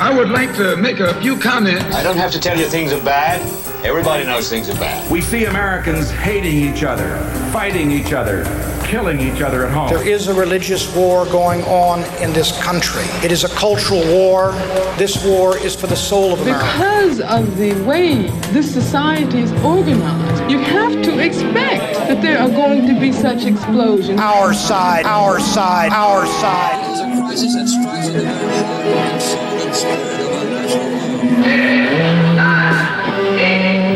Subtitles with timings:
[0.00, 1.94] I would like to make a few comments.
[1.94, 3.38] I don't have to tell you things are bad.
[3.84, 5.10] Everybody knows things are bad.
[5.10, 7.18] We see Americans hating each other,
[7.52, 8.44] fighting each other,
[8.86, 9.90] killing each other at home.
[9.90, 13.04] There is a religious war going on in this country.
[13.22, 14.52] It is a cultural war.
[14.96, 16.64] This war is for the soul of America.
[16.64, 22.48] Because of the way this society is organized, you have to expect that there are
[22.48, 24.18] going to be such explosions.
[24.18, 26.90] Our side, our side, our side.
[26.90, 29.39] It's a crisis that strikes at the very heart
[29.70, 30.82] and spirit of our nation.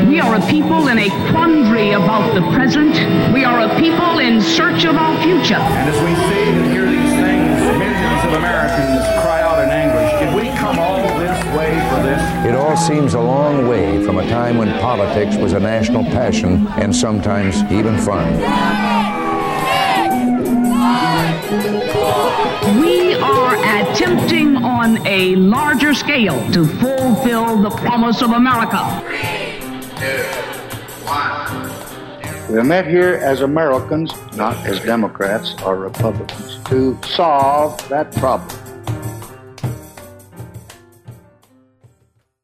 [0.08, 2.94] We are a people in a quandary about the present.
[3.32, 5.56] We are a people in search of our future.
[5.56, 10.12] And as we see and hear these things, millions of Americans cry out in anguish,
[10.20, 12.22] did we come all this way for this?
[12.46, 16.68] It all seems a long way from a time when politics was a national passion
[16.78, 18.93] and sometimes even fun.
[24.84, 28.82] On a larger scale to fulfill the promise of America.
[32.50, 38.60] We are met here as Americans, not as Democrats or Republicans, to solve that problem.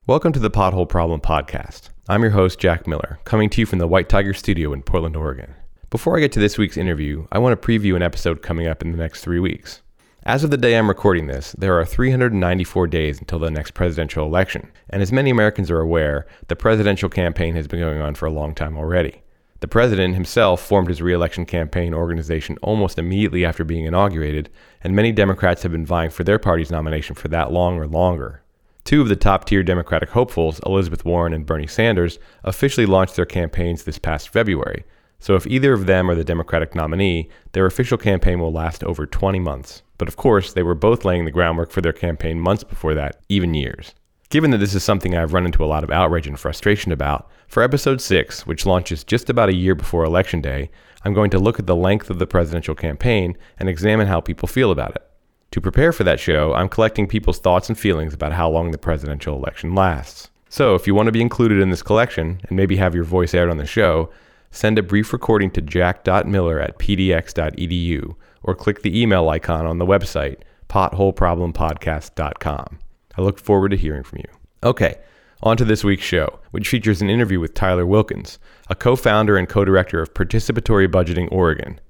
[0.06, 1.91] Welcome to the Pothole Problem Podcast.
[2.08, 5.14] I'm your host, Jack Miller, coming to you from the White Tiger Studio in Portland,
[5.14, 5.54] Oregon.
[5.91, 8.80] Before I get to this week's interview, I want to preview an episode coming up
[8.80, 9.82] in the next three weeks.
[10.24, 14.26] As of the day I'm recording this, there are 394 days until the next presidential
[14.26, 18.26] election, and as many Americans are aware, the presidential campaign has been going on for
[18.26, 19.22] a long time already.
[19.60, 24.50] The president himself formed his reelection campaign organization almost immediately after being inaugurated,
[24.84, 28.42] and many Democrats have been vying for their party's nomination for that long or longer.
[28.84, 33.24] Two of the top tier Democratic hopefuls, Elizabeth Warren and Bernie Sanders, officially launched their
[33.24, 34.84] campaigns this past February,
[35.20, 39.06] so if either of them are the Democratic nominee, their official campaign will last over
[39.06, 39.82] 20 months.
[39.98, 43.20] But of course, they were both laying the groundwork for their campaign months before that,
[43.28, 43.94] even years.
[44.30, 47.28] Given that this is something I've run into a lot of outrage and frustration about,
[47.48, 50.70] for episode 6, which launches just about a year before Election Day,
[51.04, 54.48] I'm going to look at the length of the presidential campaign and examine how people
[54.48, 55.03] feel about it.
[55.50, 58.78] To prepare for that show, I'm collecting people's thoughts and feelings about how long the
[58.78, 60.30] presidential election lasts.
[60.48, 63.34] So, if you want to be included in this collection and maybe have your voice
[63.34, 64.10] aired on the show,
[64.50, 69.87] send a brief recording to jack.miller at pdx.edu or click the email icon on the
[69.87, 70.38] website,
[70.69, 72.78] potholeproblempodcast.com.
[73.16, 74.27] I look forward to hearing from you.
[74.62, 74.97] Okay,
[75.43, 79.37] on to this week's show, which features an interview with Tyler Wilkins, a co founder
[79.37, 81.81] and co director of Participatory Budgeting Oregon.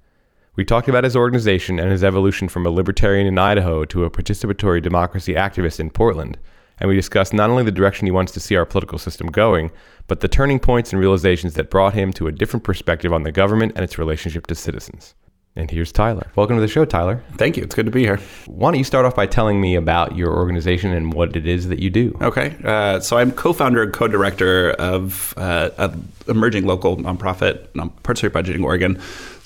[0.56, 4.10] We talked about his organization and his evolution from a libertarian in Idaho to a
[4.10, 6.38] participatory democracy activist in Portland,
[6.80, 9.70] and we discussed not only the direction he wants to see our political system going,
[10.06, 13.32] but the turning points and realizations that brought him to a different perspective on the
[13.32, 15.14] government and its relationship to citizens.
[15.56, 16.30] And here's Tyler.
[16.36, 17.24] Welcome to the show, Tyler.
[17.36, 17.64] Thank you.
[17.64, 18.20] It's good to be here.
[18.46, 21.66] Why don't you start off by telling me about your organization and what it is
[21.68, 22.16] that you do?
[22.22, 22.56] Okay.
[22.64, 27.66] Uh, so I'm co-founder and co-director of uh, an emerging local nonprofit,
[28.04, 29.00] Participatory Budgeting Oregon.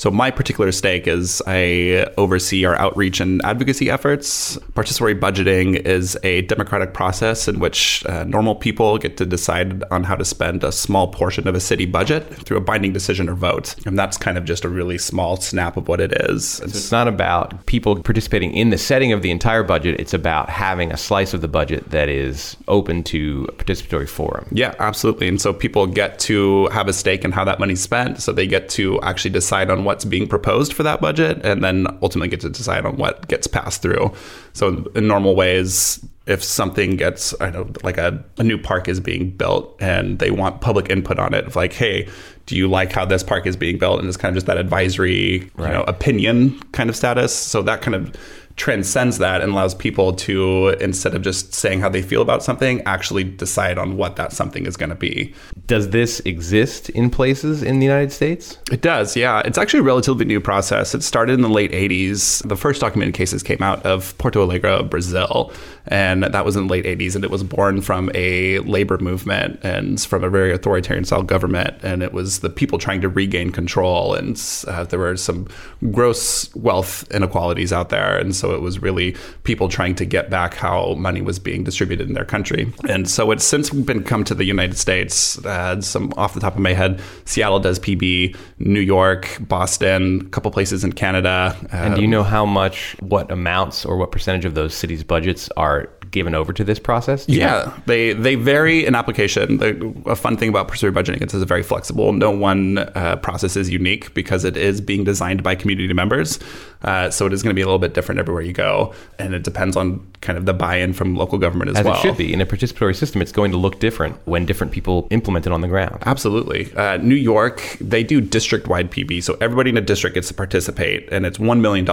[0.05, 4.59] So my particular stake is I oversee our outreach and advocacy efforts.
[4.75, 10.05] Participatory budgeting is a democratic process in which uh, normal people get to decide on
[10.05, 13.35] how to spend a small portion of a city budget through a binding decision or
[13.35, 13.77] vote.
[13.87, 16.49] And that's kind of just a really small snap of what it is.
[16.49, 19.99] So it's not about people participating in the setting of the entire budget.
[19.99, 24.49] It's about having a slice of the budget that is open to a participatory forum.
[24.53, 25.29] Yeah, absolutely.
[25.29, 28.21] And so people get to have a stake in how that money's spent.
[28.21, 31.87] So they get to actually decide on what's being proposed for that budget and then
[32.03, 34.13] ultimately get to decide on what gets passed through.
[34.53, 38.99] So in normal ways, if something gets, I know, like a, a new park is
[38.99, 42.09] being built and they want public input on it, of like, hey,
[42.47, 44.01] do you like how this park is being built?
[44.01, 45.69] And it's kind of just that advisory, right.
[45.69, 47.33] you know, opinion kind of status.
[47.33, 48.13] So that kind of
[48.57, 52.81] transcends that and allows people to instead of just saying how they feel about something
[52.83, 55.35] actually decide on what that something is going to be.
[55.67, 58.59] Does this exist in places in the united states?
[58.71, 59.43] It does yeah.
[59.45, 60.95] It's actually a relatively new process.
[60.95, 64.83] It started in the late 80s the first documented cases came out of porto alegre
[64.85, 65.53] brazil
[65.87, 69.59] and that was in the late 80s and it was born from a labor movement
[69.63, 73.51] and from a very authoritarian style government and it was the people trying to regain
[73.51, 75.49] control and uh, there were some
[75.91, 80.55] gross wealth inequalities out there and so it was really people trying to get back
[80.55, 84.35] how money was being distributed in their country and so it's since been come to
[84.35, 88.81] the united states uh, some off the top of my head seattle does pb new
[88.81, 93.85] york boston a couple places in canada and do you know how much what amounts
[93.85, 97.29] or what percentage of those cities budgets are given over to this process?
[97.29, 99.59] Yeah, they they vary in application.
[99.59, 102.13] The, a fun thing about participatory budgeting is it's very flexible.
[102.13, 106.39] No one uh, process is unique because it is being designed by community members.
[106.85, 109.35] Uh, so it is going to be a little bit different everywhere you go, and
[109.35, 111.95] it depends on kind of the buy-in from local government as, As well.
[111.95, 112.33] it should be.
[112.33, 115.61] In a participatory system, it's going to look different when different people implement it on
[115.61, 116.03] the ground.
[116.07, 116.73] Absolutely.
[116.75, 119.23] Uh, New York, they do district wide PB.
[119.23, 121.87] So everybody in a district gets to participate, and it's $1 million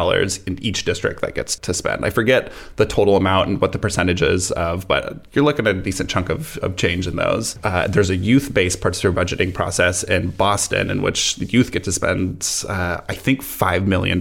[0.48, 2.06] in each district that gets to spend.
[2.06, 5.76] I forget the total amount and what the percentage is of, but you're looking at
[5.76, 7.58] a decent chunk of, of change in those.
[7.64, 11.84] Uh, there's a youth based participatory budgeting process in Boston in which the youth get
[11.84, 14.20] to spend, uh, I think, $5 million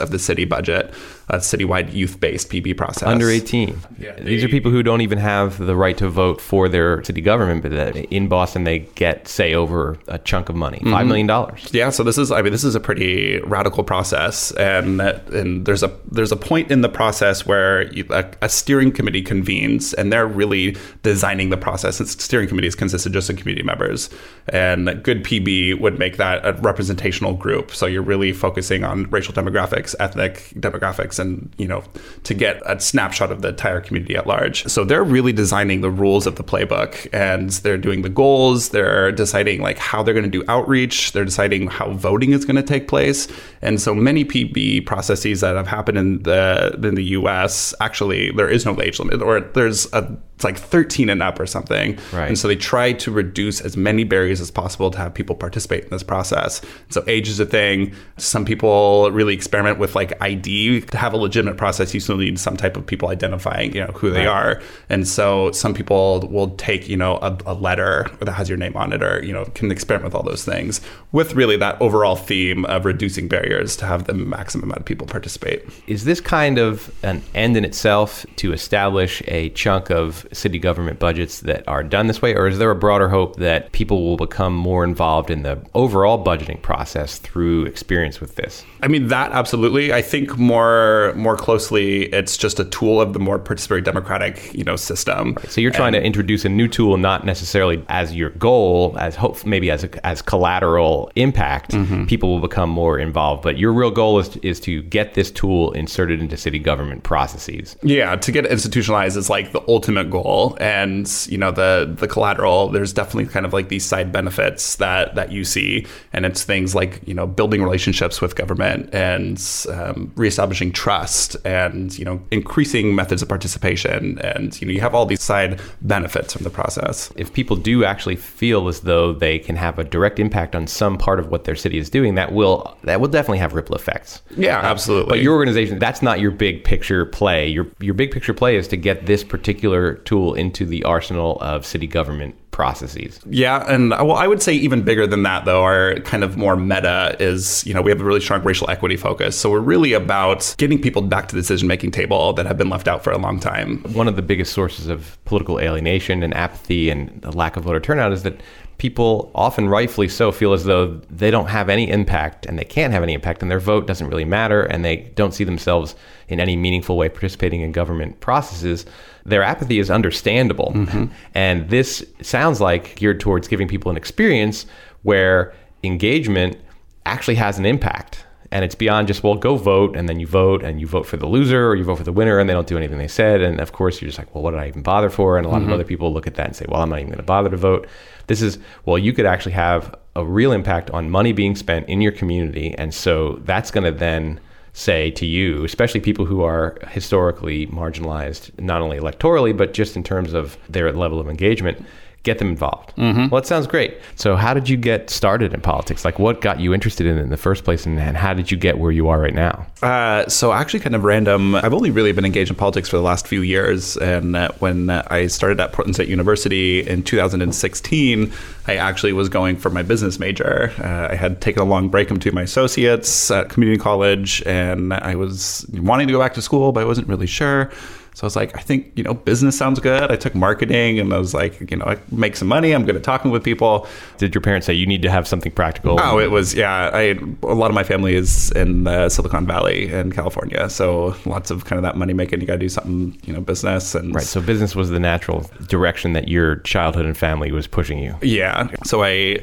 [0.00, 0.92] of the city budget.
[1.30, 3.08] A citywide youth-based PB process.
[3.08, 3.80] Under 18.
[4.20, 7.62] These are people who don't even have the right to vote for their city government,
[7.62, 11.08] but in Boston they get say over a chunk of money, $5 mm-hmm.
[11.08, 11.68] million dollars.
[11.72, 15.66] Yeah, so this is I mean this is a pretty radical process and that, and
[15.66, 19.94] there's a there's a point in the process where you, a, a steering committee convenes
[19.94, 22.00] and they're really designing the process.
[22.00, 24.10] And steering committees consisted just of community members
[24.48, 27.70] and good PB would make that a representational group.
[27.70, 31.84] So you're really focusing on racial demographics, ethnic demographics and you know
[32.24, 34.64] to get a snapshot of the entire community at large.
[34.64, 39.12] So they're really designing the rules of the playbook and they're doing the goals, they're
[39.12, 42.62] deciding like how they're going to do outreach, they're deciding how voting is going to
[42.62, 43.28] take place.
[43.62, 48.48] And so many PB processes that have happened in the in the US actually there
[48.48, 51.98] is no age limit or there's a it's like 13 and up or something.
[52.14, 52.28] Right.
[52.28, 55.84] And so they try to reduce as many barriers as possible to have people participate
[55.84, 56.62] in this process.
[56.88, 57.92] So age is a thing.
[58.16, 60.80] Some people really experiment with like ID.
[60.80, 63.92] To have a legitimate process, you still need some type of people identifying, you know,
[63.92, 64.28] who they Right.
[64.28, 64.62] are.
[64.88, 68.74] And so some people will take, you know, a, a letter that has your name
[68.76, 70.80] on it or, you know, can experiment with all those things
[71.12, 75.06] with really that overall theme of reducing barriers to have the maximum amount of people
[75.06, 75.62] participate.
[75.86, 80.98] Is this kind of an end in itself to establish a chunk of city government
[80.98, 84.16] budgets that are done this way, or is there a broader hope that people will
[84.16, 88.64] become more involved in the overall budgeting process through experience with this?
[88.82, 89.92] I mean that absolutely.
[89.92, 94.64] I think more more closely, it's just a tool of the more participatory democratic, you
[94.64, 95.36] know, system.
[95.48, 99.44] So you're trying to introduce a new tool, not necessarily as your goal, as hope
[99.44, 101.72] maybe as a, as collateral impact.
[101.72, 102.06] Mm-hmm.
[102.06, 105.30] People will become more involved, but your real goal is to, is to get this
[105.30, 107.76] tool inserted into city government processes.
[107.82, 110.19] Yeah, to get institutionalized is like the ultimate goal,
[110.60, 112.68] and you know the the collateral.
[112.68, 116.74] There's definitely kind of like these side benefits that that you see, and it's things
[116.74, 122.94] like you know building relationships with government and um, reestablishing trust, and you know increasing
[122.94, 127.12] methods of participation, and you know you have all these side benefits from the process.
[127.16, 130.98] If people do actually feel as though they can have a direct impact on some
[130.98, 134.22] part of what their city is doing, that will that will definitely have ripple effects.
[134.36, 135.10] Yeah, absolutely.
[135.10, 137.48] But your organization, that's not your big picture play.
[137.48, 141.64] Your your big picture play is to get this particular tool into the arsenal of
[141.64, 143.20] city government processes.
[143.26, 145.62] Yeah, and well, I would say even bigger than that, though.
[145.62, 148.96] Our kind of more meta is, you know, we have a really strong racial equity
[148.96, 149.38] focus.
[149.38, 152.68] So we're really about getting people back to the decision making table that have been
[152.68, 153.84] left out for a long time.
[153.92, 157.78] One of the biggest sources of political alienation and apathy and the lack of voter
[157.78, 158.40] turnout is that
[158.80, 162.94] people often rightfully so feel as though they don't have any impact and they can't
[162.94, 165.94] have any impact and their vote doesn't really matter and they don't see themselves
[166.28, 168.86] in any meaningful way participating in government processes
[169.26, 170.72] their apathy is understandable.
[170.74, 171.04] Mm-hmm.
[171.34, 174.64] And this sounds like geared towards giving people an experience
[175.02, 175.52] where
[175.84, 176.56] engagement
[177.04, 180.64] actually has an impact and it's beyond just well go vote and then you vote
[180.64, 182.66] and you vote for the loser or you vote for the winner and they don't
[182.66, 183.40] do anything they said.
[183.40, 185.36] And of course you're just like well what did i even bother for?
[185.36, 185.72] And a lot of mm-hmm.
[185.72, 187.56] other people look at that and say well i'm not even going to bother to
[187.56, 187.86] vote.
[188.26, 192.00] This is well you could actually have a real impact on money being spent in
[192.00, 194.40] your community and so that's going to then
[194.72, 200.02] say to you especially people who are historically marginalized not only electorally but just in
[200.02, 201.84] terms of their level of engagement
[202.22, 202.92] get them involved.
[203.30, 203.96] Well, it sounds great.
[204.16, 206.04] So, how did you get started in politics?
[206.04, 208.56] Like, what got you interested in it in the first place, and, how did you
[208.56, 209.66] get where you are right now?
[209.82, 211.54] Uh, so actually, kind of random.
[211.54, 214.90] I've only really been engaged in politics for the last few years, and uh, when
[214.90, 218.32] uh, I started at Portland State University in 2016,
[218.66, 220.72] I actually was going for my business major.
[220.78, 225.14] Uh, I had taken a long break between my associates at community college, and I
[225.14, 227.70] was wanting to go back to school, but I wasn't really sure.
[228.14, 230.10] So I was like, I think, you know, business sounds good.
[230.10, 232.72] I took marketing and I was like, you know, I make some money.
[232.72, 233.86] I'm good at talking with people.
[234.18, 235.98] Did your parents say you need to have something practical?
[236.00, 236.90] Oh, it was, yeah.
[236.92, 240.68] I A lot of my family is in uh, Silicon Valley in California.
[240.68, 242.40] So lots of kind of that money making.
[242.40, 243.94] You got to do something, you know, business.
[243.94, 244.24] and Right.
[244.24, 248.16] So, business was the natural direction that your childhood and family was pushing you.
[248.22, 248.68] Yeah.
[248.84, 249.38] So I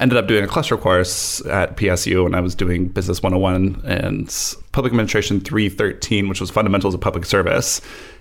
[0.00, 4.56] ended up doing a cluster course at PSU and I was doing Business 101 and
[4.72, 7.80] Public Administration 313, which was Fundamentals of Public Service.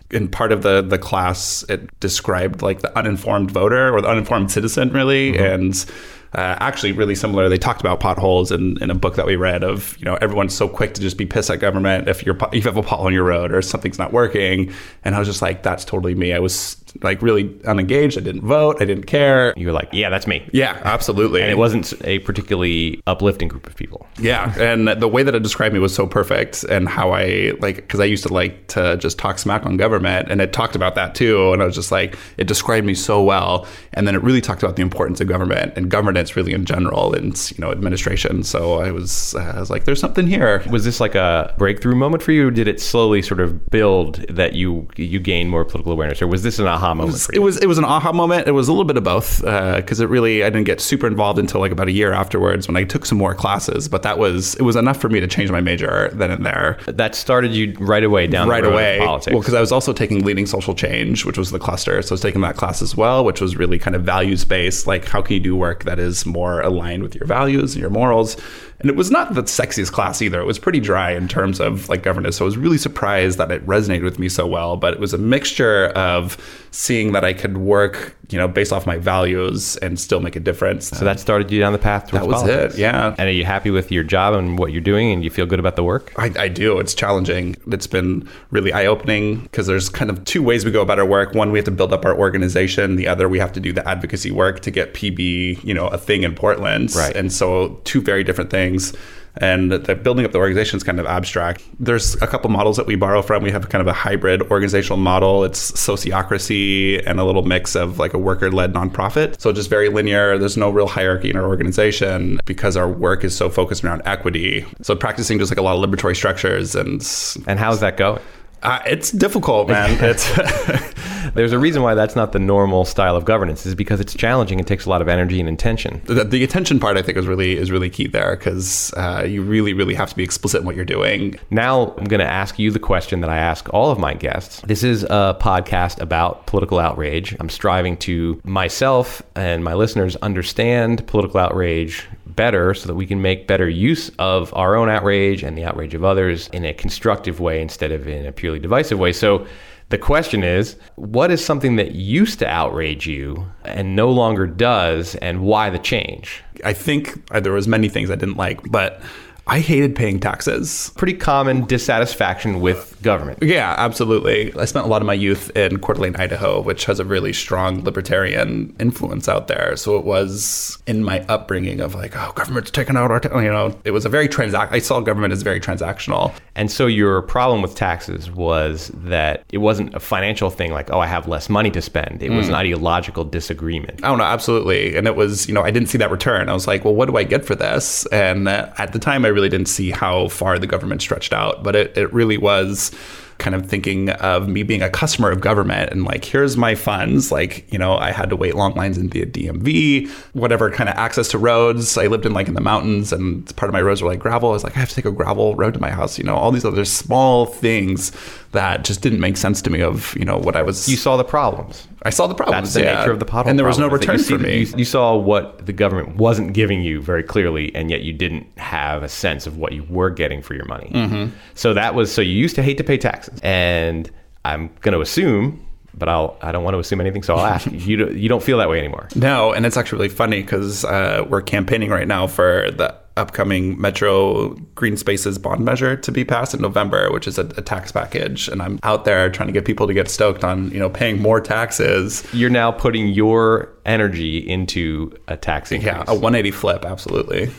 [0.10, 4.52] In part of the the class, it described like the uninformed voter or the uninformed
[4.52, 5.86] citizen, really, and
[6.34, 7.50] uh, actually really similar.
[7.50, 10.56] They talked about potholes in, in a book that we read of, you know, everyone's
[10.56, 13.06] so quick to just be pissed at government if you're if you have a pothole
[13.06, 14.74] on your road or something's not working.
[15.04, 16.32] And I was just like, that's totally me.
[16.34, 18.18] I was like really unengaged.
[18.18, 18.78] I didn't vote.
[18.82, 19.54] I didn't care.
[19.58, 20.48] You were like, yeah, that's me.
[20.52, 21.42] Yeah, absolutely.
[21.42, 24.08] And it wasn't a particularly uplifting group of people.
[24.20, 27.78] Yeah, and the way that it described me was so perfect, and how I like
[27.78, 30.96] because I used to like to just talk smack on government, and it talked about
[30.96, 34.22] that too, and I was just like, it described me so well, and then it
[34.22, 37.72] really talked about the importance of government and governance really in general, and you know
[37.72, 38.44] administration.
[38.44, 40.64] So I was uh, I was like, there's something here.
[40.70, 44.16] Was this like a breakthrough moment for you, or did it slowly sort of build
[44.30, 47.10] that you you gain more political awareness, or was this an aha moment?
[47.10, 48.48] It was, it was it was an aha moment.
[48.48, 51.08] It was a little bit of both uh, because it really I didn't get super
[51.08, 53.88] involved until like about a year afterwards when I took some more classes.
[53.88, 56.78] But that was it was enough for me to change my major then and there.
[56.88, 59.00] that started you right away down right the road away.
[59.00, 59.34] politics.
[59.34, 62.02] Well, because I was also taking leading social change, which was the cluster.
[62.02, 64.88] So I was taking that class as well, which was really kind of values based.
[64.88, 67.90] Like how can you do work that is more aligned with your values and your
[67.90, 68.38] morals?
[68.82, 70.42] And it was not the sexiest class either.
[70.42, 72.38] It was pretty dry in terms of like governance.
[72.38, 74.76] So I was really surprised that it resonated with me so well.
[74.76, 76.36] But it was a mixture of
[76.72, 80.40] seeing that I could work, you know, based off my values and still make a
[80.40, 80.88] difference.
[80.88, 82.76] so that started you down the path towards That was politics.
[82.76, 83.14] it, yeah.
[83.18, 85.60] And are you happy with your job and what you're doing, and you feel good
[85.60, 86.14] about the work?
[86.18, 86.80] I, I do.
[86.80, 87.58] It's challenging.
[87.68, 91.06] It's been really eye opening because there's kind of two ways we go about our
[91.06, 91.36] work.
[91.36, 92.96] One, we have to build up our organization.
[92.96, 95.98] The other, we have to do the advocacy work to get PB, you know, a
[95.98, 96.96] thing in Portland.
[96.96, 97.16] Right.
[97.16, 98.94] And so, two very different things.
[99.38, 101.64] And the building up the organization is kind of abstract.
[101.80, 103.44] There's a couple models that we borrow from.
[103.44, 105.44] We have kind of a hybrid organizational model.
[105.46, 109.40] It's sociocracy and a little mix of like a worker led nonprofit.
[109.40, 110.38] So just very linear.
[110.38, 114.66] There's no real hierarchy in our organization because our work is so focused around equity.
[114.82, 117.02] So practicing just like a lot of liberatory structures and
[117.48, 118.22] And how's that going?
[118.64, 119.98] uh, it's difficult, man.
[120.04, 120.30] It's
[121.34, 124.60] There's a reason why that's not the normal style of governance, is because it's challenging
[124.60, 126.02] and takes a lot of energy and intention.
[126.06, 126.98] the, the attention part.
[126.98, 130.16] I think is really is really key there because uh, you really really have to
[130.16, 131.40] be explicit in what you're doing.
[131.50, 134.62] Now, I'm going to ask you the question that I ask all of my guests.
[134.62, 137.36] This is a podcast about political outrage.
[137.40, 143.22] I'm striving to myself and my listeners understand political outrage better so that we can
[143.22, 147.40] make better use of our own outrage and the outrage of others in a constructive
[147.40, 149.12] way instead of in a purely divisive way.
[149.12, 149.46] So,
[149.92, 155.16] the question is, what is something that used to outrage you and no longer does,
[155.16, 156.44] and why the change?
[156.66, 159.02] I think uh, there was many things I didn't like, but
[159.48, 160.92] I hated paying taxes.
[160.96, 163.40] Pretty common dissatisfaction with government.
[163.42, 164.54] Yeah, absolutely.
[164.56, 167.34] I spent a lot of my youth in Coeur d'Alene, Idaho, which has a really
[167.34, 169.76] strong libertarian influence out there.
[169.76, 173.52] So it was in my upbringing of like, oh, government's taking out our, ta-, you
[173.52, 174.74] know, it was a very transact.
[174.74, 176.34] I saw government as very transactional.
[176.56, 181.00] And so your problem with taxes was that it wasn't a financial thing like, oh,
[181.00, 182.22] I have less money to spend.
[182.22, 182.50] It was mm.
[182.50, 184.02] an ideological disagreement.
[184.04, 184.96] Oh, I don't know, absolutely.
[184.96, 186.50] And it was, you know, I didn't see that return.
[186.50, 188.06] I was like, well, what do I get for this?
[188.08, 191.76] And at the time, I really didn't see how far the government stretched out, but
[191.76, 192.91] it, it really was
[193.38, 197.32] kind of thinking of me being a customer of government and like here's my funds.
[197.32, 200.96] Like you know i had to wait long lines in the dmv whatever kind of
[200.96, 201.98] access to roads.
[201.98, 204.50] I lived in like in the mountains and part of my roads were like gravel.
[204.50, 206.36] I was like i have to take a gravel road to my house you know
[206.36, 208.12] all these other small things
[208.52, 211.18] that just didn't make sense to me of you know what i was You saw
[211.18, 211.88] the problems.
[212.04, 213.00] i saw the problems That's the yeah.
[213.00, 214.78] nature of the pothole and there was no problem, is that return for me You,
[214.80, 219.04] you saw what the government wasn't giving you very clearly, and yet you didn't have
[219.04, 220.92] a sense of what you were getting for your money.
[220.94, 221.36] Mm-hmm.
[221.56, 224.10] So that was so you used to hate to pay taxes, and
[224.46, 227.66] I'm going to assume, but I'll I don't want to assume anything, so I'll ask
[227.72, 227.78] you.
[227.92, 229.08] You don't, you don't feel that way anymore.
[229.16, 233.80] No, and it's actually really funny because uh, we're campaigning right now for the upcoming
[233.80, 237.92] Metro Green Spaces bond measure to be passed in November, which is a, a tax
[237.92, 238.48] package.
[238.48, 241.22] And I'm out there trying to get people to get stoked on, you know, paying
[241.22, 242.28] more taxes.
[242.34, 245.94] You're now putting your energy into a tax increase.
[245.94, 247.50] Yeah, a 180 flip, absolutely.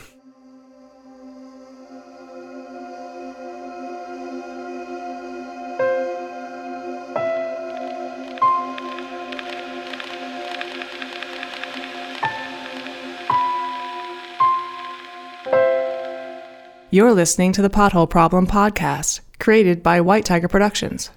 [16.93, 21.09] You're listening to the Pothole Problem podcast, created by White Tiger Productions.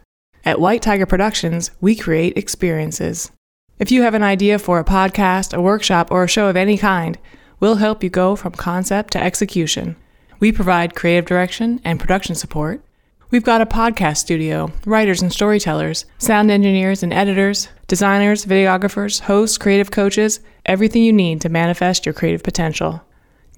[0.43, 3.31] At White Tiger Productions, we create experiences.
[3.79, 6.79] If you have an idea for a podcast, a workshop, or a show of any
[6.79, 7.19] kind,
[7.61, 9.97] we'll help you go from concept to execution.
[10.41, 12.83] We provide creative direction and production support.
[13.31, 19.59] We've got a podcast studio, writers and storytellers, sound engineers and editors, designers, videographers, hosts,
[19.59, 23.03] creative coaches, everything you need to manifest your creative potential.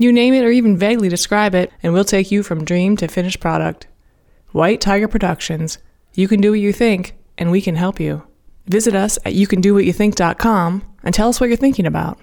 [0.01, 3.09] You name it or even vaguely describe it, and we'll take you from dream to
[3.09, 3.89] finished product.
[4.53, 5.79] White Tiger Productions.
[6.15, 8.23] You can do what you think, and we can help you.
[8.67, 12.19] Visit us at youcandowhatyouthink.com and tell us what you're thinking about.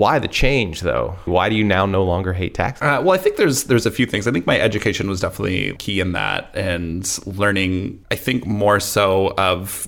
[0.00, 1.14] Why the change, though?
[1.26, 2.80] Why do you now no longer hate taxes?
[2.80, 4.26] Uh, well, I think there's there's a few things.
[4.26, 8.02] I think my education was definitely key in that, and learning.
[8.10, 9.86] I think more so of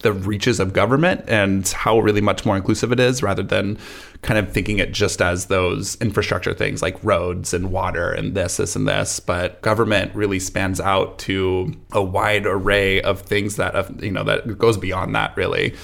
[0.00, 3.78] the reaches of government and how really much more inclusive it is, rather than
[4.20, 8.58] kind of thinking it just as those infrastructure things like roads and water and this,
[8.58, 9.18] this, and this.
[9.18, 14.58] But government really spans out to a wide array of things that you know that
[14.58, 15.74] goes beyond that really.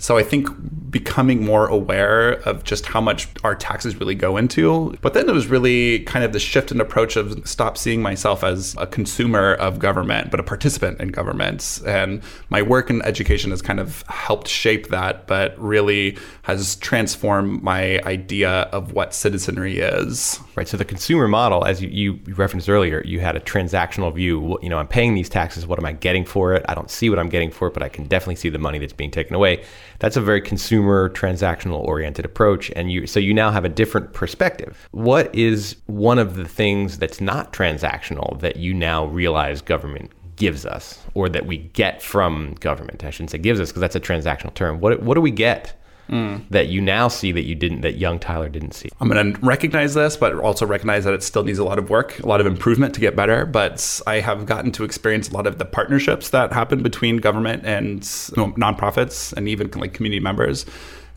[0.00, 0.48] So I think
[0.90, 4.96] becoming more aware of just how much our taxes really go into.
[5.02, 8.42] But then it was really kind of the shift in approach of stop seeing myself
[8.42, 11.82] as a consumer of government, but a participant in governments.
[11.82, 17.62] And my work in education has kind of helped shape that, but really has transformed
[17.62, 20.40] my idea of what citizenry is.
[20.56, 20.66] Right.
[20.66, 24.58] So the consumer model, as you, you referenced earlier, you had a transactional view.
[24.62, 25.66] You know, I'm paying these taxes.
[25.66, 26.64] What am I getting for it?
[26.68, 28.78] I don't see what I'm getting for it, but I can definitely see the money
[28.78, 29.62] that's being taken away
[30.00, 34.12] that's a very consumer transactional oriented approach and you so you now have a different
[34.12, 34.88] perspective.
[34.90, 40.64] What is one of the things that's not transactional that you now realize government gives
[40.64, 43.04] us or that we get from government?
[43.04, 44.80] I shouldn't say gives us because that's a transactional term.
[44.80, 45.79] What, what do we get
[46.10, 46.42] Mm.
[46.50, 48.88] that you now see that you didn't that young Tyler didn't see.
[49.00, 51.88] I'm going to recognize this, but also recognize that it still needs a lot of
[51.88, 53.46] work, a lot of improvement to get better.
[53.46, 57.64] But I have gotten to experience a lot of the partnerships that happen between government
[57.64, 58.02] and
[58.36, 60.66] you know, nonprofits and even like community members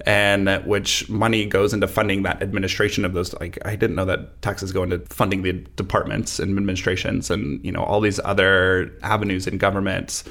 [0.05, 4.41] and which money goes into funding that administration of those like i didn't know that
[4.41, 9.47] taxes go into funding the departments and administrations and you know all these other avenues
[9.47, 10.23] in government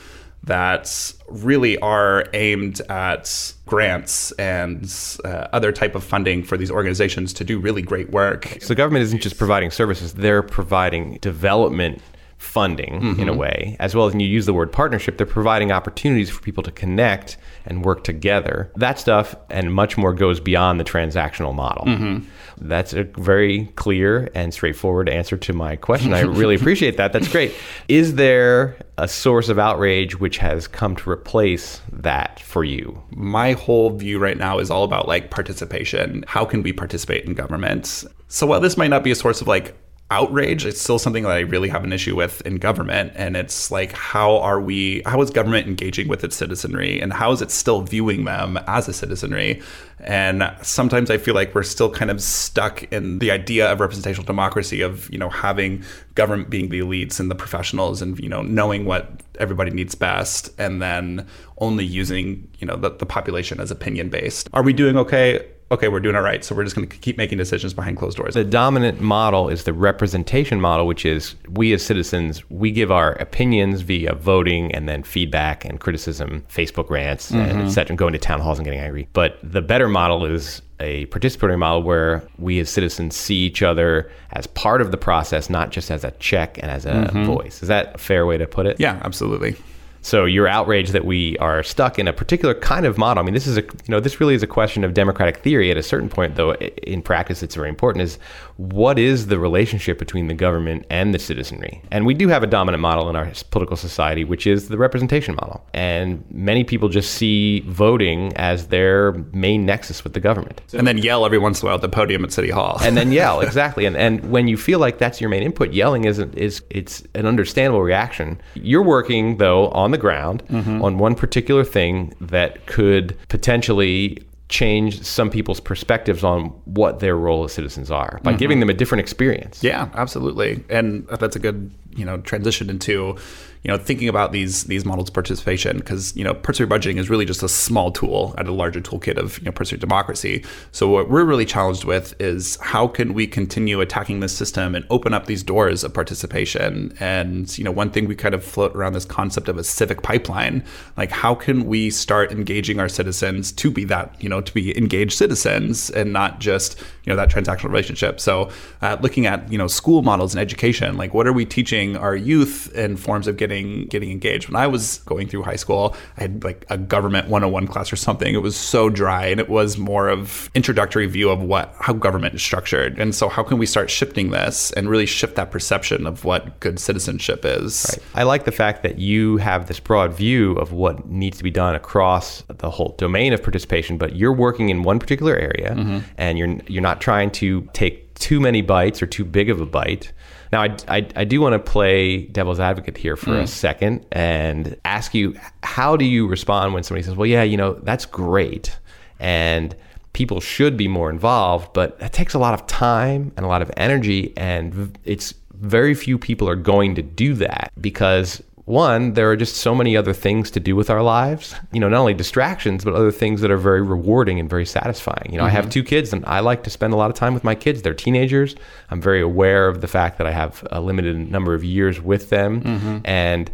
[0.45, 4.93] that really are aimed at grants and
[5.25, 8.59] uh, other type of funding for these organizations to do really great work.
[8.61, 12.03] So the government isn't just providing services; they're providing development
[12.43, 13.21] funding mm-hmm.
[13.21, 13.41] in a mm-hmm.
[13.41, 16.63] way, as well as, and you use the word partnership, they're providing opportunities for people
[16.63, 18.71] to connect and work together.
[18.77, 21.87] That stuff and much more goes beyond the transactional model.
[21.87, 22.27] Mm-hmm.
[22.59, 26.12] That's a very clear and straightforward answer to my question.
[26.12, 27.12] I really appreciate that.
[27.12, 27.55] That's great.
[27.88, 33.01] Is there a source of outrage which has come to replace that for you?
[33.11, 36.25] My whole view right now is all about like participation.
[36.27, 38.05] How can we participate in government?
[38.29, 39.77] So while this might not be a source of like
[40.11, 40.67] outrage.
[40.67, 43.12] It's still something that I really have an issue with in government.
[43.15, 47.33] And it's like, how are we, how is government engaging with its citizenry and how
[47.33, 49.62] is it still viewing them as a citizenry?
[50.01, 54.27] And sometimes I feel like we're still kind of stuck in the idea of representational
[54.27, 55.83] democracy of, you know, having
[56.15, 60.51] government being the elites and the professionals and, you know, knowing what everybody needs best
[60.59, 61.27] and then
[61.59, 64.51] only using, you know, the, the population as opinion based.
[64.53, 65.49] Are we doing okay?
[65.73, 66.45] Okay, we're doing all right.
[66.45, 68.35] So we're just going to keep making decisions behind closed doors.
[68.35, 73.13] The dominant model is the representation model, which is we as citizens, we give our
[73.15, 77.41] opinions via voting and then feedback and criticism, Facebook rants, mm-hmm.
[77.41, 79.09] and et cetera, and going to town halls and getting angry.
[79.13, 84.11] But the better model is a participatory model where we as citizens see each other
[84.33, 87.25] as part of the process, not just as a check and as a mm-hmm.
[87.25, 87.63] voice.
[87.63, 88.79] Is that a fair way to put it?
[88.79, 89.57] Yeah, absolutely.
[90.03, 93.23] So you're outraged that we are stuck in a particular kind of model.
[93.23, 95.71] I mean, this is a you know this really is a question of democratic theory.
[95.71, 98.03] At a certain point, though, in practice, it's very important.
[98.03, 98.19] Is
[98.57, 101.83] what is the relationship between the government and the citizenry?
[101.91, 105.37] And we do have a dominant model in our political society, which is the representation
[105.37, 105.65] model.
[105.73, 110.61] And many people just see voting as their main nexus with the government.
[110.73, 112.79] And then yell every once in a while at the podium at City Hall.
[112.83, 113.87] and then yell, exactly.
[113.87, 117.27] And and when you feel like that's your main input, yelling isn't is it's an
[117.27, 118.41] understandable reaction.
[118.55, 120.83] You're working though on the ground mm-hmm.
[120.83, 127.44] on one particular thing that could potentially change some people's perspectives on what their role
[127.44, 128.38] as citizens are by mm-hmm.
[128.38, 129.64] giving them a different experience.
[129.64, 130.62] Yeah, absolutely.
[130.68, 133.16] And that's a good, you know, transition into
[133.62, 137.09] you know, thinking about these these models of participation because you know participatory budgeting is
[137.09, 140.44] really just a small tool at a larger toolkit of you know participatory democracy.
[140.72, 144.85] So what we're really challenged with is how can we continue attacking this system and
[144.90, 146.92] open up these doors of participation?
[146.98, 150.02] And you know, one thing we kind of float around this concept of a civic
[150.02, 150.64] pipeline,
[150.96, 154.76] like how can we start engaging our citizens to be that you know to be
[154.76, 158.18] engaged citizens and not just you know that transactional relationship.
[158.18, 158.50] So
[158.81, 162.16] uh, looking at you know school models and education, like what are we teaching our
[162.16, 164.49] youth in forms of getting getting getting engaged.
[164.49, 167.97] When I was going through high school, I had like a government 101 class or
[167.97, 168.35] something.
[168.35, 172.35] It was so dry and it was more of introductory view of what how government
[172.35, 172.99] is structured.
[172.99, 176.59] And so how can we start shifting this and really shift that perception of what
[176.61, 177.87] good citizenship is?
[177.90, 178.21] Right.
[178.21, 181.51] I like the fact that you have this broad view of what needs to be
[181.51, 185.99] done across the whole domain of participation, but you're working in one particular area mm-hmm.
[186.16, 189.66] and you're you're not trying to take too many bites or too big of a
[189.66, 190.12] bite
[190.53, 193.43] now, I, I, I do want to play devil's advocate here for mm.
[193.43, 197.57] a second and ask you how do you respond when somebody says, well, yeah, you
[197.57, 198.79] know, that's great.
[199.19, 199.75] And
[200.12, 203.62] people should be more involved, but it takes a lot of time and a lot
[203.62, 209.31] of energy, and it's very few people are going to do that because one, there
[209.31, 211.55] are just so many other things to do with our lives.
[211.72, 215.31] You know, not only distractions, but other things that are very rewarding and very satisfying.
[215.31, 215.57] You know, mm-hmm.
[215.57, 217.57] I have two kids and I like to spend a lot of time with my
[217.57, 217.83] kids.
[217.83, 218.55] They're teenagers.
[218.90, 222.31] I'm very aware of the fact that I have a limited number of years with
[222.31, 222.62] them.
[222.62, 222.98] Mm-hmm.
[223.05, 223.51] And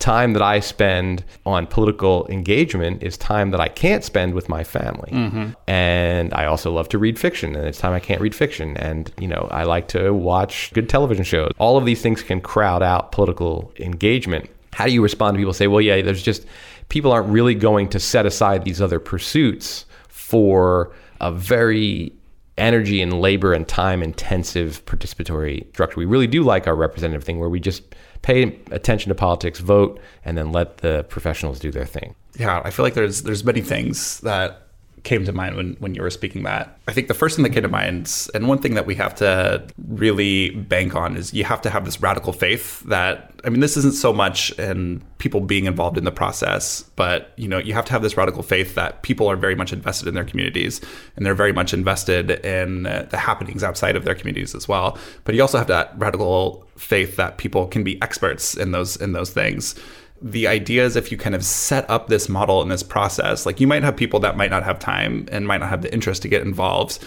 [0.00, 4.64] time that I spend on political engagement is time that I can't spend with my
[4.64, 5.12] family.
[5.12, 5.50] Mm-hmm.
[5.68, 8.76] And I also love to read fiction, and it's time I can't read fiction.
[8.78, 11.52] And, you know, I like to watch good television shows.
[11.58, 14.50] All of these things can crowd out political engagement.
[14.72, 16.46] How do you respond to people say, well, yeah, there's just
[16.88, 22.12] people aren't really going to set aside these other pursuits for a very
[22.56, 25.98] energy and labor and time intensive participatory structure.
[25.98, 30.00] We really do like our representative thing where we just pay attention to politics, vote,
[30.24, 32.14] and then let the professionals do their thing.
[32.38, 34.68] Yeah, I feel like there's there's many things that
[35.02, 36.78] came to mind when, when you were speaking that.
[36.86, 39.14] I think the first thing that came to mind, and one thing that we have
[39.16, 43.60] to really bank on, is you have to have this radical faith that, I mean,
[43.60, 47.72] this isn't so much in people being involved in the process, but, you know, you
[47.74, 50.80] have to have this radical faith that people are very much invested in their communities
[51.16, 54.98] and they're very much invested in uh, the happenings outside of their communities as well.
[55.24, 59.12] But you also have that radical faith that people can be experts in those in
[59.12, 59.74] those things
[60.22, 63.60] the idea is if you kind of set up this model and this process, like
[63.60, 66.22] you might have people that might not have time and might not have the interest
[66.22, 66.98] to get involved.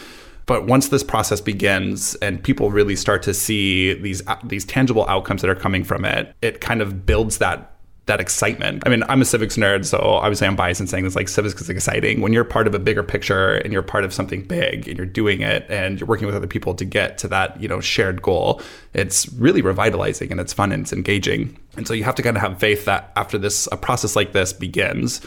[0.46, 5.42] But once this process begins and people really start to see these these tangible outcomes
[5.42, 7.73] that are coming from it, it kind of builds that
[8.06, 8.84] that excitement.
[8.86, 11.60] I mean, I'm a civics nerd, so obviously I'm biased in saying this like civics
[11.62, 12.20] is exciting.
[12.20, 15.06] When you're part of a bigger picture and you're part of something big and you're
[15.06, 18.22] doing it and you're working with other people to get to that, you know, shared
[18.22, 18.62] goal,
[18.94, 21.58] it's really revitalizing and it's fun and it's engaging.
[21.78, 24.34] And so you have to kind of have faith that after this a process like
[24.34, 25.22] this begins,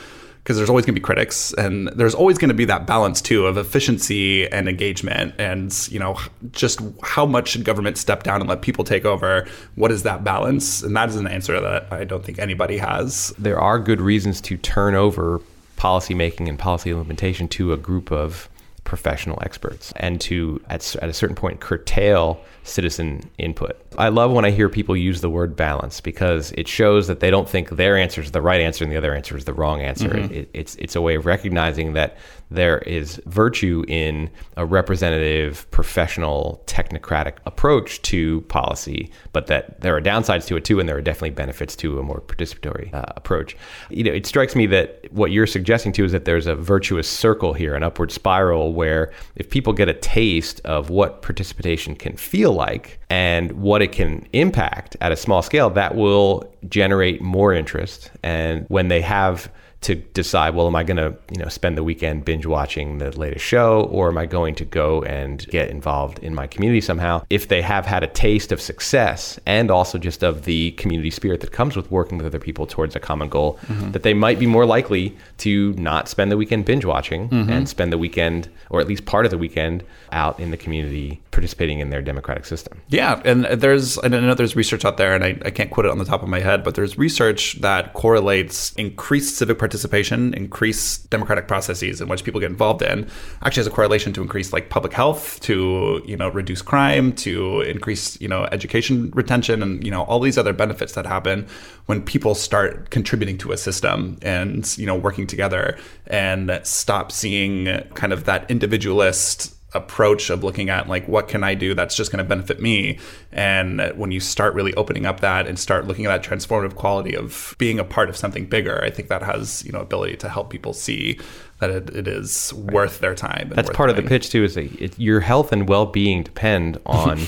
[0.47, 3.21] because there's always going to be critics and there's always going to be that balance
[3.21, 6.17] too of efficiency and engagement and you know
[6.53, 9.49] just how much should government step down and let people take over?
[9.75, 10.85] What is that balance?
[10.85, 13.35] And that is an answer that i don't think anybody has.
[13.37, 15.41] There are good reasons to turn over
[15.75, 18.49] policy making and policy implementation to a group of
[18.85, 23.81] professional experts and to at, at a certain point curtail citizen input.
[23.97, 27.31] I love when I hear people use the word balance because it shows that they
[27.31, 29.81] don't think their answer is the right answer and the other answer is the wrong
[29.81, 30.09] answer.
[30.09, 30.35] Mm-hmm.
[30.35, 32.17] It, it's it's a way of recognizing that
[32.51, 40.01] there is virtue in a representative, professional, technocratic approach to policy, but that there are
[40.01, 43.57] downsides to it too, and there are definitely benefits to a more participatory uh, approach.
[43.91, 47.09] You know, it strikes me that what you're suggesting too is that there's a virtuous
[47.09, 52.17] circle here, an upward spiral, where if people get a taste of what participation can
[52.17, 57.53] feel like and what it can impact at a small scale, that will generate more
[57.53, 58.11] interest.
[58.23, 61.85] And when they have to decide, well, am I going to, you know, spend the
[61.85, 66.19] weekend binge watching the latest show or am I going to go and get involved
[66.21, 67.25] in my community somehow?
[67.31, 71.41] If they have had a taste of success and also just of the community spirit
[71.43, 73.93] that comes with working with other people towards a common goal, mm-hmm.
[73.93, 77.51] that they might be more likely to not spend the weekend binge watching mm-hmm.
[77.51, 81.21] and spend the weekend or at least part of the weekend out in the community
[81.31, 82.81] participating in their democratic system.
[82.89, 85.93] Yeah, and there's I know there's research out there and I, I can't quote it
[85.93, 90.99] on the top of my head, but there's research that correlates increased civic participation increase
[91.17, 93.09] democratic processes in which people get involved in,
[93.43, 97.63] actually has a correlation to increase like public health, to you know reduce crime, to
[97.63, 101.47] increase you know education retention, and you know all these other benefits that happen
[101.87, 105.77] when people start contributing to a system and you know working together
[106.07, 111.55] and stop seeing kind of that individualist approach of looking at like what can I
[111.55, 112.99] do that's just going to benefit me
[113.33, 117.17] and when you start really opening up that and start looking at that transformative quality
[117.17, 120.29] of being a part of something bigger I think that has you know ability to
[120.29, 121.19] help people see
[121.61, 124.73] that it, it is worth their time that's part of the pitch too is that
[124.81, 127.19] it, your health and well-being depend on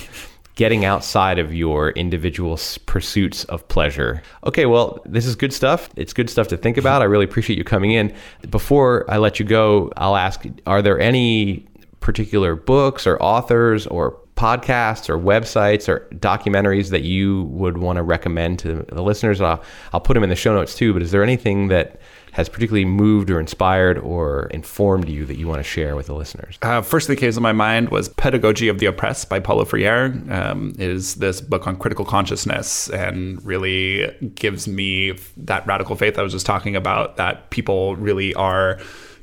[0.59, 4.21] getting outside of your individual pursuits of pleasure.
[4.45, 5.89] Okay, well, this is good stuff.
[5.95, 7.01] It's good stuff to think about.
[7.01, 8.13] I really appreciate you coming in.
[8.49, 11.68] Before I let you go, I'll ask are there any
[12.09, 18.01] particular books or authors or podcasts or websites or documentaries that you would want to
[18.01, 19.39] recommend to the listeners?
[19.39, 19.61] I'll,
[19.93, 22.85] I'll put them in the show notes too, but is there anything that has particularly
[22.85, 26.57] moved or inspired or informed you that you want to share with the listeners?
[26.63, 29.65] Uh, first thing that came to my mind was Pedagogy of the Oppressed by Paulo
[29.65, 30.19] Freire.
[30.31, 36.23] Um, is this book on critical consciousness and really gives me that radical faith I
[36.23, 38.79] was just talking about that people really are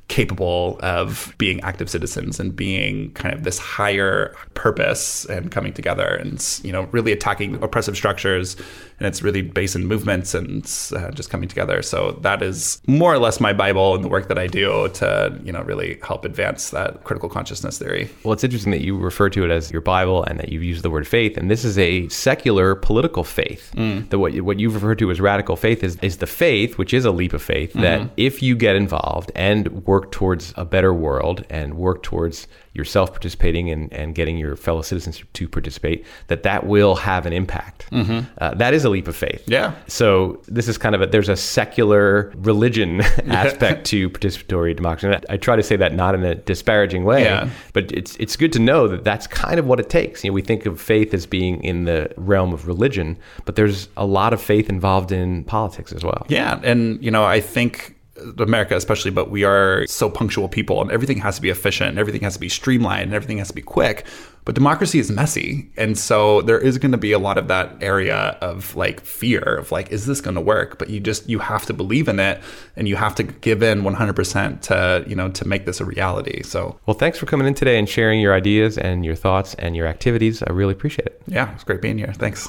[0.08, 6.06] capable of being active citizens and being kind of this higher purpose and coming together
[6.06, 8.56] and you know really attacking oppressive structures
[8.98, 10.64] and it's really based in movements and
[10.96, 11.82] uh, just coming together.
[11.82, 15.38] So that is more or less my Bible and the work that I do to
[15.44, 18.09] you know really help advance that critical consciousness theory.
[18.24, 20.82] Well, it's interesting that you refer to it as your Bible and that you use
[20.82, 23.72] the word faith, and this is a secular political faith.
[23.76, 24.09] Mm.
[24.11, 27.04] The, what, what you've referred to as radical faith is, is the faith, which is
[27.04, 28.11] a leap of faith, that Mhm.
[28.16, 33.70] if you get involved and work towards a better world and work towards yourself participating
[33.70, 37.88] and, and getting your fellow citizens to participate, that that will have an impact.
[37.90, 38.26] Mhm.
[38.38, 39.42] Uh, that is a leap of faith.
[39.46, 39.72] Yeah.
[39.86, 45.06] So this is kind of a, there's a secular religion aspect to participatory democracy.
[45.08, 47.48] And I, I try to say that not in a disparaging way, Yeah.
[47.72, 50.22] but it's it's good to know that that's kind of what it takes.
[50.22, 53.88] You know, we think of faith as being in the realm of religion, but there's
[53.96, 56.26] a lot of faith involved in politics as well.
[56.28, 57.95] Yeah, and you know, I think
[58.38, 61.98] America especially, but we are so punctual people and everything has to be efficient, and
[61.98, 64.07] everything has to be streamlined, and everything has to be quick.
[64.46, 65.68] But democracy is messy.
[65.76, 69.42] And so there is going to be a lot of that area of like fear
[69.42, 70.79] of like, is this going to work?
[70.79, 72.40] But you just, you have to believe in it
[72.76, 76.44] and you have to give in 100% to, you know, to make this a reality.
[76.44, 79.74] So, Well, thanks for coming in today and sharing your ideas and your thoughts and
[79.74, 80.44] your activities.
[80.44, 81.20] I really appreciate it.
[81.26, 82.12] yeah, it's great being here.
[82.12, 82.48] Thanks.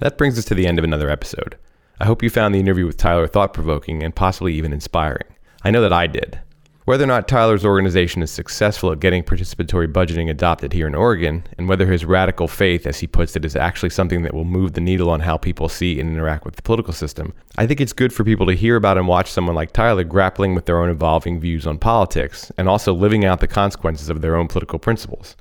[0.00, 1.56] That brings us to the end of another episode.
[1.98, 5.26] I hope you found the interview with Tyler thought provoking and possibly even inspiring.
[5.64, 6.38] I know that I did.
[6.84, 11.42] Whether or not Tyler's organization is successful at getting participatory budgeting adopted here in Oregon,
[11.58, 14.74] and whether his radical faith, as he puts it, is actually something that will move
[14.74, 17.92] the needle on how people see and interact with the political system, I think it's
[17.92, 20.88] good for people to hear about and watch someone like Tyler grappling with their own
[20.90, 25.36] evolving views on politics and also living out the consequences of their own political principles.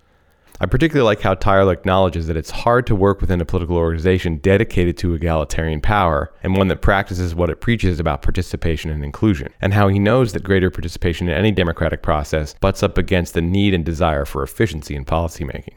[0.60, 4.38] I particularly like how Tyler acknowledges that it's hard to work within a political organization
[4.38, 9.54] dedicated to egalitarian power and one that practices what it preaches about participation and inclusion,
[9.62, 13.42] and how he knows that greater participation in any democratic process butts up against the
[13.42, 15.76] need and desire for efficiency in policymaking.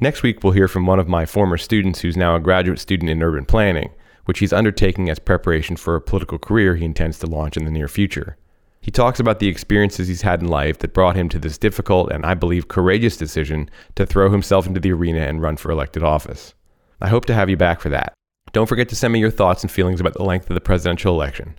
[0.00, 3.10] Next week, we'll hear from one of my former students who's now a graduate student
[3.10, 3.90] in urban planning,
[4.24, 7.70] which he's undertaking as preparation for a political career he intends to launch in the
[7.70, 8.38] near future.
[8.82, 12.10] He talks about the experiences he's had in life that brought him to this difficult
[12.10, 16.02] and I believe courageous decision to throw himself into the arena and run for elected
[16.02, 16.52] office.
[17.00, 18.12] I hope to have you back for that.
[18.52, 21.14] Don't forget to send me your thoughts and feelings about the length of the presidential
[21.14, 21.56] election.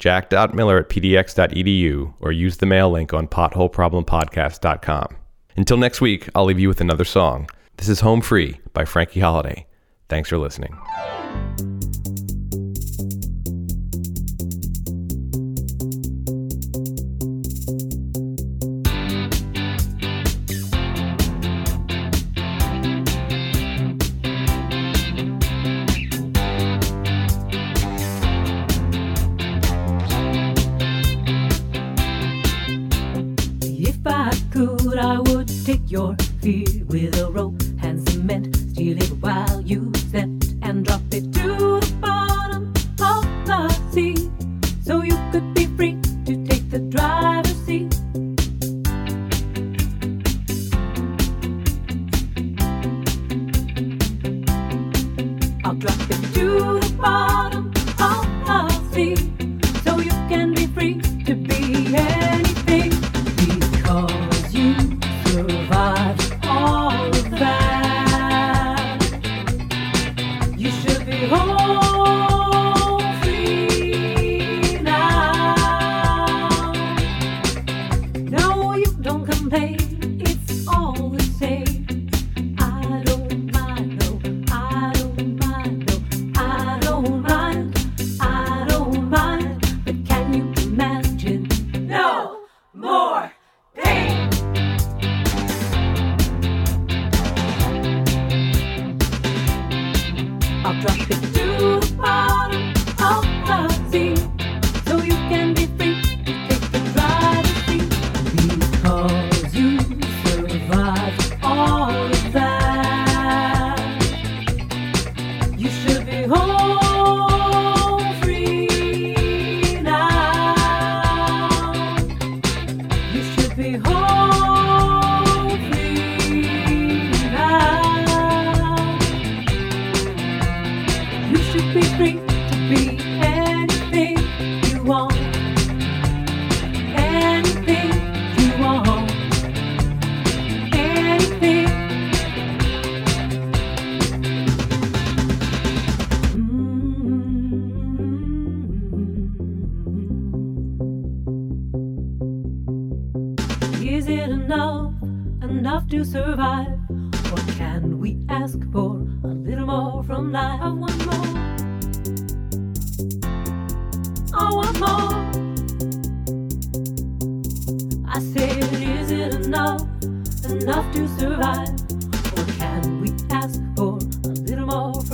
[0.00, 5.16] jack.miller at pdx.edu or use the mail link on potholeproblempodcast.com.
[5.56, 7.48] Until next week, I'll leave you with another song.
[7.76, 9.66] This is Home Free by Frankie Holiday.
[10.08, 10.76] Thanks for listening.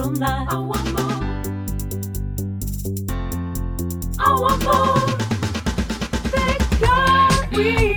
[0.02, 0.48] from life.
[0.48, 1.20] I want more.
[4.18, 5.18] I want more.
[6.32, 7.89] Thank God we.